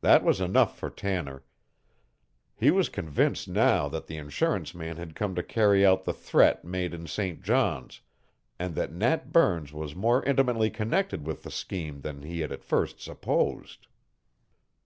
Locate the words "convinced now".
2.88-3.86